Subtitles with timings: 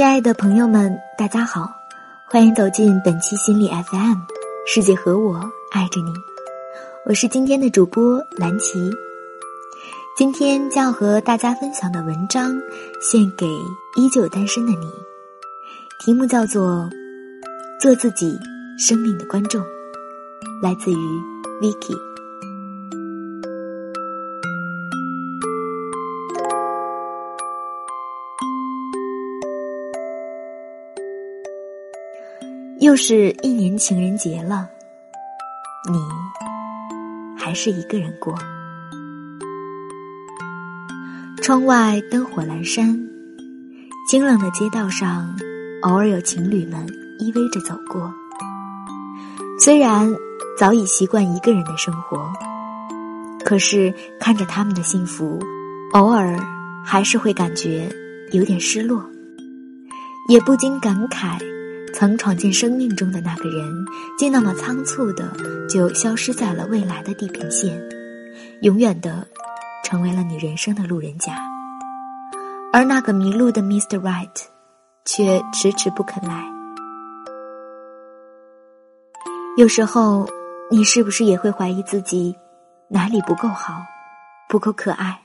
[0.00, 1.70] 亲爱的朋友们，大家好，
[2.24, 4.16] 欢迎走进本期心理 FM，
[4.66, 5.36] 世界和我
[5.72, 6.10] 爱着你，
[7.04, 8.90] 我是今天的主播蓝琪。
[10.16, 12.58] 今天将要和大家分享的文章，
[13.02, 13.46] 献给
[13.94, 14.86] 依旧单身的你，
[16.02, 16.88] 题目叫做
[17.78, 18.38] 《做自己
[18.78, 19.60] 生命的观众》，
[20.62, 20.96] 来自于
[21.60, 22.09] Vicky。
[32.90, 34.68] 又是一年情人节了，
[35.88, 35.96] 你
[37.38, 38.34] 还是一个人过。
[41.40, 42.98] 窗外灯火阑珊，
[44.10, 45.32] 清冷的街道上，
[45.82, 46.84] 偶尔有情侣们
[47.20, 48.12] 依偎着走过。
[49.60, 50.12] 虽然
[50.58, 52.28] 早已习惯一个人的生活，
[53.44, 55.38] 可是看着他们的幸福，
[55.92, 56.36] 偶尔
[56.84, 57.88] 还是会感觉
[58.32, 59.00] 有点失落，
[60.28, 61.38] 也不禁感慨。
[61.92, 63.84] 曾闯进生命中的那个人，
[64.18, 65.30] 竟那么仓促的
[65.68, 67.80] 就消失在了未来的地平线，
[68.62, 69.26] 永远的
[69.84, 71.34] 成为了你人生的路人甲。
[72.72, 74.00] 而那个迷路的 Mr.
[74.00, 74.28] Right，
[75.04, 76.44] 却迟迟不肯来。
[79.56, 80.28] 有时候，
[80.70, 82.34] 你是不是也会怀疑自己
[82.88, 83.82] 哪里不够好，
[84.48, 85.20] 不够可爱，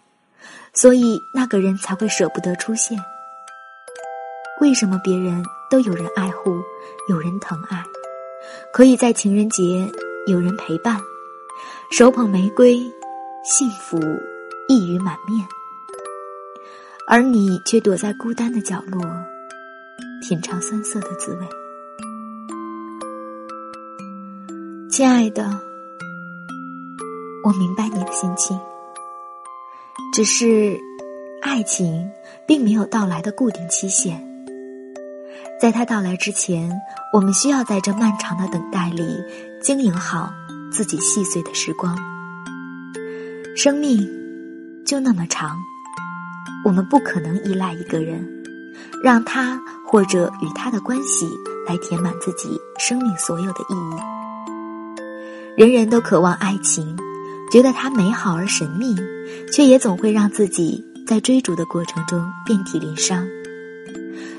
[0.74, 3.00] 所以那个人才会舍不得出现？
[4.60, 5.44] 为什么别人？
[5.70, 6.62] 都有人爱护，
[7.10, 7.84] 有人疼爱，
[8.74, 9.92] 可以在情人节
[10.28, 11.00] 有人陪伴，
[11.92, 12.78] 手捧玫瑰，
[13.44, 14.00] 幸福
[14.68, 15.46] 溢于满面。
[17.08, 19.02] 而你却躲在孤单的角落，
[20.28, 21.48] 品尝酸涩的滋味。
[24.90, 25.44] 亲爱的，
[27.44, 28.60] 我明白你的心情，
[30.14, 30.80] 只是
[31.42, 32.10] 爱情
[32.48, 34.25] 并没有到来的固定期限。
[35.60, 36.70] 在他到来之前，
[37.14, 39.24] 我们需要在这漫长的等待里
[39.62, 40.32] 经营好
[40.72, 41.98] 自己细碎的时光。
[43.56, 44.08] 生命
[44.86, 45.58] 就那么长，
[46.66, 48.28] 我们不可能依赖一个人，
[49.02, 51.26] 让他或者与他的关系
[51.68, 53.96] 来填满自己生命所有的意义。
[55.56, 56.98] 人人都渴望爱情，
[57.50, 58.94] 觉得它美好而神秘，
[59.54, 63.26] 却也总会让自己在追逐的过程中遍体鳞伤。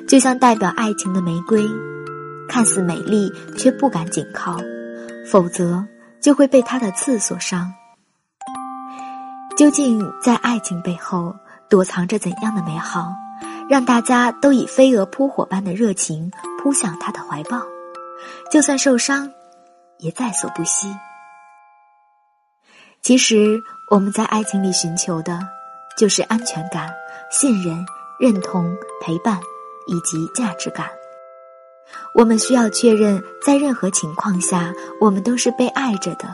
[0.08, 1.66] 就像代表爱情的玫瑰，
[2.48, 4.56] 看似美丽，却不敢紧靠，
[5.30, 5.84] 否则
[6.20, 7.72] 就会被它的刺所伤。
[9.56, 11.34] 究竟在爱情背后
[11.69, 13.12] 躲藏着怎样的美好，
[13.69, 16.30] 让大家都以飞蛾扑火般的热情
[16.62, 17.62] 扑向他的怀抱？
[18.50, 19.30] 就算受伤，
[19.98, 20.94] 也在所不惜。
[23.02, 23.60] 其实
[23.91, 25.38] 我们在爱情里寻求的，
[25.96, 26.92] 就是安全感、
[27.30, 27.84] 信任、
[28.20, 29.41] 认同、陪伴。
[29.86, 30.88] 以及价值感，
[32.14, 36.26] 我们需要确认，在任何情况下，我们都是被爱着的。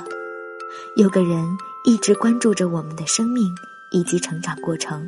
[0.97, 1.47] 有个人
[1.85, 3.55] 一直关注着我们的生命
[3.91, 5.07] 以及成长过程，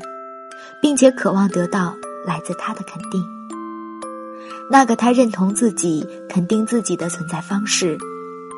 [0.81, 1.97] 并且渴望得到
[2.27, 3.22] 来自他的肯定。
[4.71, 7.99] 那个他认同自己、肯定自己的存在方式，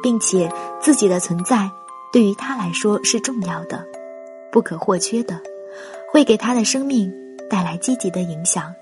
[0.03, 1.71] 并且自己的存在
[2.13, 3.85] 对于他来说是重要的、
[4.53, 5.41] 不可或缺的，
[6.13, 7.13] 会给他的生命
[7.51, 8.73] 带来积极的影响。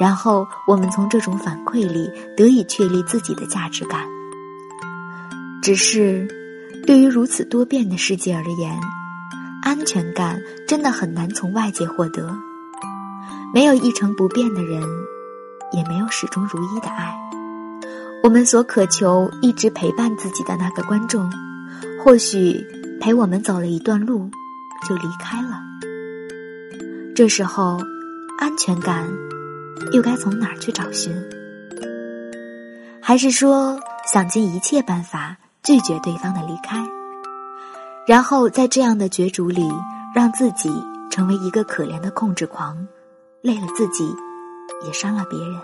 [0.00, 4.06] 然后，我们从这种反馈里得以确立自己的价值感。
[5.60, 6.28] 只是，
[6.86, 8.78] 对于如此多变的世界而言，
[9.62, 12.32] 安全感真的很难从外界获得。
[13.52, 14.82] 没有一成不变的人，
[15.72, 17.14] 也没有始终如一的爱。
[18.22, 21.30] 我们所渴求一直陪伴自己的那个观众，
[22.04, 22.64] 或许
[23.00, 24.30] 陪我们走了一段路，
[24.88, 25.60] 就离开了。
[27.14, 27.78] 这时候，
[28.38, 29.08] 安全感。
[29.92, 31.12] 又该从哪儿去找寻？
[33.00, 33.80] 还是说
[34.12, 36.84] 想尽一切办法拒绝对方的离开，
[38.06, 39.66] 然后在这样的角逐里，
[40.14, 40.70] 让自己
[41.10, 42.86] 成为一个可怜的控制狂，
[43.40, 44.14] 累了自己，
[44.84, 45.58] 也伤了别人？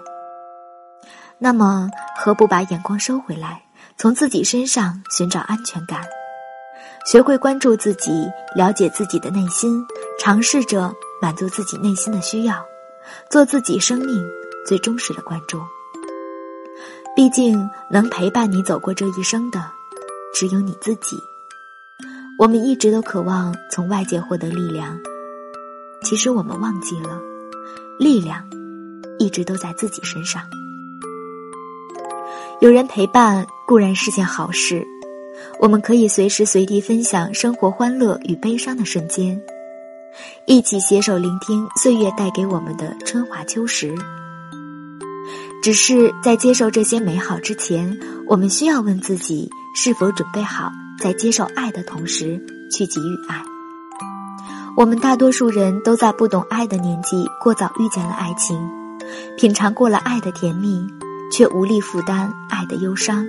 [1.39, 3.63] 那么，何不把眼光收回来，
[3.99, 6.01] 从自己身上寻找安全感，
[7.05, 9.85] 学会关注自己，了解自己的内心，
[10.19, 10.91] 尝试着
[11.21, 12.65] 满足自己内心的需要。
[13.31, 14.25] 做自己生命
[14.67, 15.61] 最忠实的观众。
[17.17, 19.71] 毕竟，能陪伴你走过这一生的，
[20.35, 21.17] 只有你自己。
[22.39, 24.99] 我们一直都渴望从外界获得力量，
[26.03, 27.21] 其实我们忘记了，
[27.99, 28.45] 力量
[29.19, 30.43] 一直都在自己身上。
[32.61, 34.85] 有人陪伴固然是件好事，
[35.61, 39.41] 我们可以随时随地分享生活欢乐与悲伤的瞬间。
[40.47, 43.95] 一起携手聆听岁月带给我们的春华秋实。
[45.63, 50.71] 只是在接受这些美好之前，我们需要问自己是否准备好，
[51.01, 52.39] 在接受爱的同时
[52.71, 53.43] 去给予爱。
[54.77, 58.59] 我们大多数人都在不懂爱的年纪过早遇见了爱情，
[59.39, 60.87] 品尝过了爱的甜蜜，
[61.33, 63.25] 却无力负担爱的忧伤。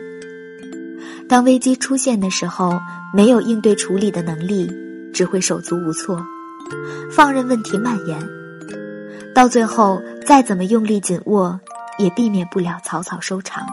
[1.30, 2.80] 当危机出现的时候，
[3.14, 4.70] 没有应对处理的能力，
[5.14, 6.20] 只会手足无措，
[7.12, 8.18] 放任问题蔓延，
[9.34, 11.60] 到最后再怎么用力紧握，
[11.98, 13.66] 也避免不了草草收场，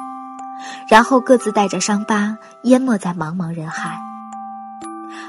[0.88, 3.98] 然后各自带着伤疤淹没在茫茫人海。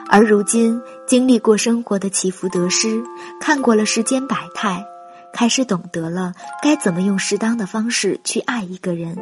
[0.10, 3.02] 而如今，经历过生活的起伏得失，
[3.40, 4.86] 看过了世间百态，
[5.34, 9.18] 开始懂得了该怎么用适当的方式去爱一个人，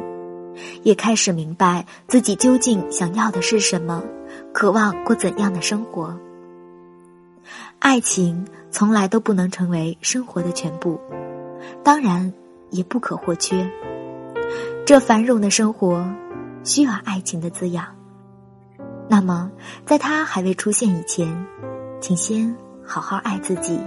[0.82, 4.02] 也开始明白自己究竟想要的是什么，
[4.52, 6.14] 渴望过怎样的生活。
[7.84, 11.00] 爱情从来都不能成为生活的全部，
[11.82, 12.32] 当然
[12.70, 13.68] 也不可或缺。
[14.86, 16.08] 这繁荣的生活，
[16.62, 17.84] 需要爱情的滋养。
[19.08, 19.50] 那么，
[19.84, 21.44] 在他还未出现以前，
[22.00, 23.80] 请先好好爱自己，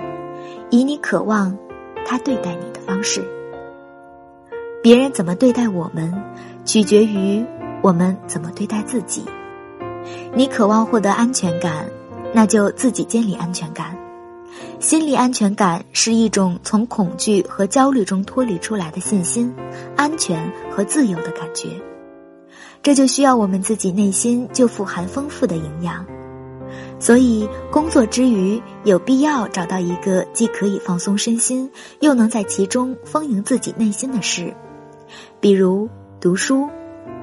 [0.69, 1.57] 以你渴望
[2.05, 3.23] 他对待你的方式。
[4.83, 6.13] 别人怎么对待我们，
[6.65, 7.45] 取决于
[7.81, 9.23] 我们怎么对待自己。
[10.33, 11.87] 你渴望获得安全感，
[12.35, 13.97] 那就自己建立安全感。
[14.81, 19.55] 心理安全感是一种从恐惧和焦虑中脱离出来的信心、
[19.95, 21.69] 安全和自由的感觉。
[22.83, 26.05] 这就需要我们自己内心就富含丰富的营养，
[26.99, 31.71] 所以工作之余有必要找到一个既可以放松身心，
[32.01, 34.53] 又能在其中丰盈自己内心的事，
[35.39, 35.89] 比如
[36.19, 36.69] 读书、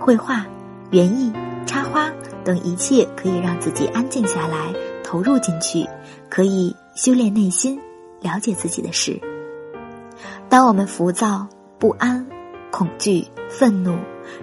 [0.01, 0.47] 绘画、
[0.91, 1.31] 园艺、
[1.67, 2.11] 插花
[2.45, 4.73] 等一切可以让自己安静下来、
[5.13, 5.87] 投入进去，
[6.31, 7.79] 可以修炼内心、
[8.23, 9.21] 了解自己的事。
[10.49, 11.47] 当我们浮躁、
[11.79, 12.27] 不安、
[12.71, 13.95] 恐惧、愤怒。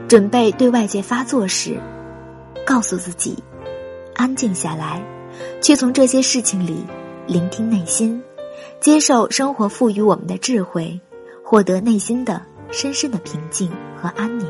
[0.07, 1.79] 准备对外界发作时，
[2.63, 3.35] 告诉自己，
[4.13, 5.03] 安静下来，
[5.59, 6.85] 去从这些事情里
[7.25, 8.21] 聆听内心，
[8.79, 10.99] 接受生活赋予我们的智慧，
[11.43, 12.39] 获得内心的
[12.69, 14.45] 深深的平静和安宁，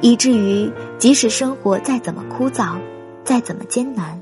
[0.00, 2.78] 以至于即使生活再怎么枯燥，
[3.22, 4.18] 再怎么艰难，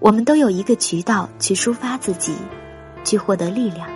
[0.00, 2.34] 我们都有一个渠道去抒发自己，
[3.04, 3.88] 去获得力量。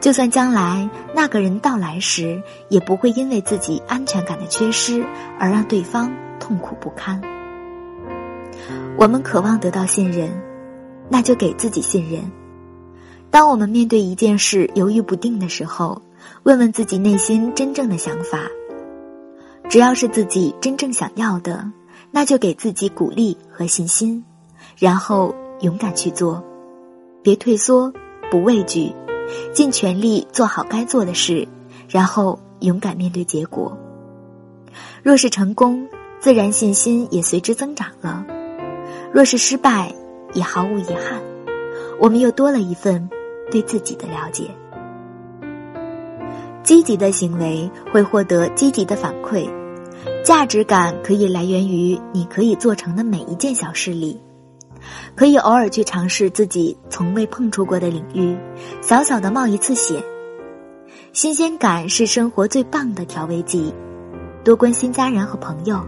[0.00, 5.04] 就算将来那个人到来时，也不会因为自己安全感的缺失
[5.38, 6.10] 而让对方
[6.40, 7.20] 痛苦不堪。
[8.96, 10.30] 我们渴望得到信任，
[11.08, 12.22] 那就给自己信任。
[13.30, 16.00] 当我们面对一件事犹豫不定的时候，
[16.44, 18.40] 问问自己内心真正的想法。
[19.68, 21.70] 只要是自己真正想要的，
[22.10, 24.24] 那就给自己鼓励和信心，
[24.76, 26.42] 然后勇敢去做，
[27.22, 27.92] 别退缩，
[28.30, 28.92] 不畏惧。
[29.52, 31.48] 尽全力做好该做的事，
[31.88, 33.76] 然后勇敢面对结果。
[35.02, 35.88] 若是成功，
[36.20, 38.24] 自然信心也随之增长了；
[39.12, 39.92] 若是失败，
[40.32, 41.20] 也毫无遗憾。
[41.98, 43.08] 我们又多了一份
[43.50, 44.44] 对自己的了解。
[46.62, 49.48] 积极的行为会获得积极的反馈，
[50.24, 54.20] 价值感可以来源于你可以做成的每一件小事里。
[55.14, 58.36] 可以偶尔去尝试自己从未碰触过的领域，
[58.82, 60.02] 小小的冒一次险。
[61.12, 63.74] 新鲜感是生活最棒的调味剂。
[64.44, 65.84] 多关心家人和朋友，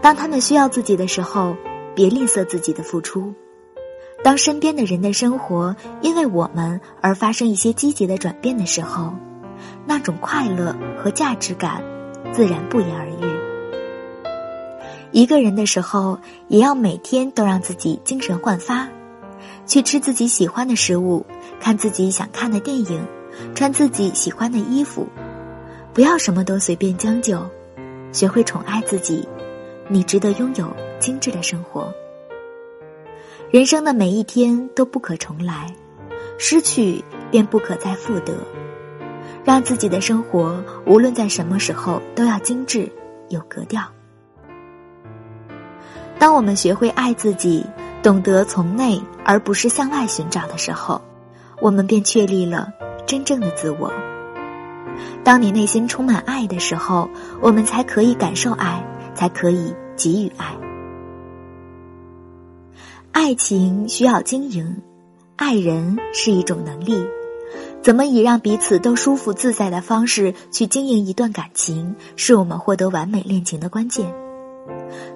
[0.00, 1.54] 当他们需要自己的时候，
[1.94, 3.32] 别吝啬自己的付出。
[4.24, 9.12] 当身边的人的生活因为我们而发生一些积极的转变的时候，
[9.86, 11.82] 那种快乐和价值感
[12.32, 13.41] 自然不言而喻。
[15.12, 18.88] 一个人的时候，也要每天都让自己精神焕发，
[19.66, 21.24] 去吃自己喜欢的食物，
[21.60, 23.06] 看自己想看的电影，
[23.54, 25.06] 穿自己喜欢的衣服，
[25.92, 27.44] 不要什么都随便将就，
[28.10, 29.28] 学会宠爱自己，
[29.88, 31.92] 你值得拥有精致的生活。
[33.50, 35.74] 人生的每一天都不可重来，
[36.38, 38.32] 失去便不可再复得，
[39.44, 42.90] 让自己的生活无论在什么时候都要精致
[43.28, 43.82] 有格调。
[46.22, 47.66] 当我们学会爱自己，
[48.00, 51.02] 懂得从内而不是向外寻找的时候，
[51.60, 52.72] 我们便确立了
[53.04, 53.92] 真正的自我。
[55.24, 57.10] 当你内心充满爱的时候，
[57.40, 58.86] 我们才可以感受爱，
[59.16, 60.56] 才可以给予爱。
[63.10, 64.80] 爱情需要经营，
[65.34, 67.04] 爱人是一种能力，
[67.82, 74.14] 怎么以让彼此都舒服自在的方式去经营一段感情，是我们获得完美恋情的关键。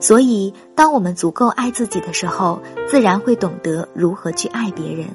[0.00, 5.08] 所以，当我们足够爱自己的时候，自然会懂得如何去爱别人。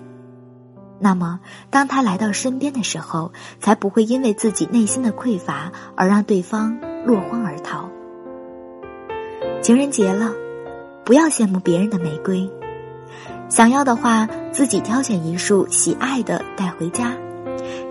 [0.99, 1.39] 那么
[1.69, 7.89] 当他来到身边的时候，才不会因为自己内心的匮乏而让对方落荒而逃。
[9.61, 10.31] 情人节了，
[11.03, 12.47] 不要羡慕别人的玫瑰，
[13.49, 17.13] 想要的话自己挑选一束喜爱的带回家，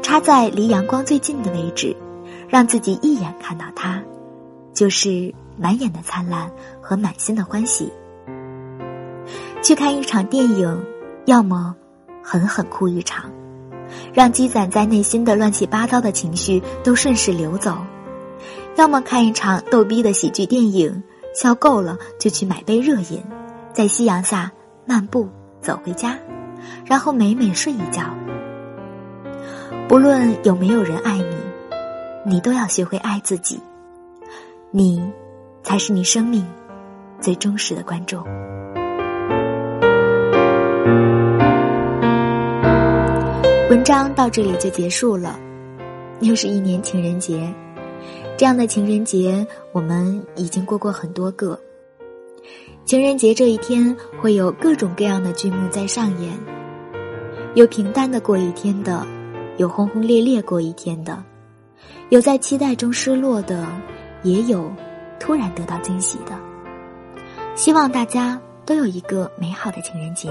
[0.03, 1.97] 插在离阳光最近的位置，
[2.49, 4.01] 让自己一眼看到它，
[4.73, 6.51] 就是满眼的灿烂
[6.81, 7.93] 和满心的欢喜。
[9.63, 10.85] 去看一场电影，
[11.27, 11.77] 要么
[12.23, 13.31] 狠狠哭一场，
[14.15, 17.75] 让积攒在内心的乱七八糟的情绪都顺势流走；
[18.77, 21.03] 要么看一场逗逼的喜剧电影。
[21.33, 23.23] 笑够了，就去买杯热饮，
[23.73, 24.51] 在夕阳下
[24.85, 25.29] 漫步
[25.61, 26.19] 走回家，
[26.85, 28.03] 然后美美睡一觉。
[29.87, 31.37] 不论有没有人爱你，
[32.27, 33.61] 你都要学会爱自己。
[34.73, 35.01] 你，
[35.63, 36.45] 才是你生命
[37.21, 38.25] 最忠实的观众。
[43.69, 45.39] 文章到这里就结束了，
[46.21, 47.53] 又是一年情人节。
[48.37, 51.59] 这样的情人节，我们已经过过很多个。
[52.85, 56.33] 情人节这一天，会有各种各样的剧目在上演，
[57.55, 59.07] 有平淡的过一天的，
[59.59, 61.23] 有轰轰烈烈过一天的，
[62.09, 63.67] 有在期待中失落的，
[64.23, 64.73] 也有
[65.21, 66.37] 突然得到惊喜的。
[67.55, 70.31] 希望大家都有一个美好的情人节。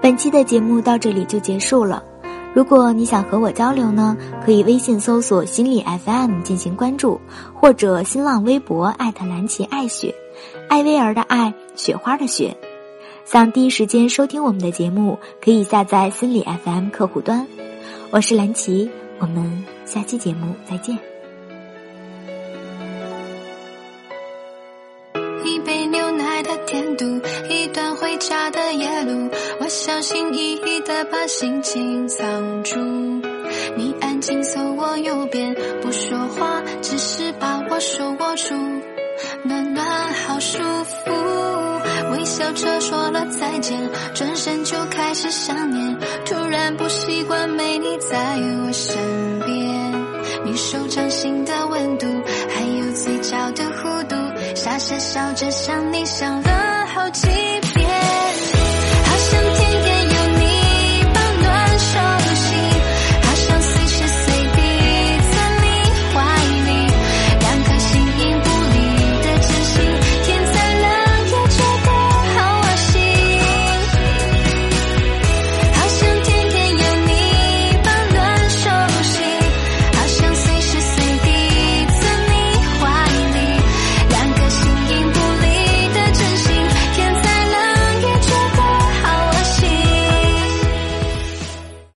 [0.00, 2.04] 本期的节目到这里就结束了。
[2.52, 7.20] 如果你想和我交流呢，可以微信搜索心理 FM 进行关注，
[7.54, 10.12] 或者新浪微博艾特蓝琪爱雪，
[10.68, 12.56] 艾薇儿的爱，雪花的雪。
[13.24, 17.46] 想第一时间收听我们的节目，可以下载心理 FM 客户端。
[18.10, 20.98] 我是蓝琪，我们下期节目再见。
[30.10, 32.80] 心翼翼地把心情藏住，
[33.76, 38.52] 你安静走我右边，不说话，只是把我手握住，
[39.44, 41.12] 暖暖好舒服。
[42.10, 43.78] 微笑着说了再见，
[44.12, 48.18] 转身就开始想念，突然不习惯没你在
[48.64, 48.98] 我身
[49.46, 49.92] 边，
[50.44, 52.06] 你手掌心的温度，
[52.48, 54.16] 还有嘴角的弧度，
[54.56, 57.28] 傻傻笑着想你想了好几。